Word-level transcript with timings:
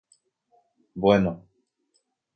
Bueno. 0.95 1.31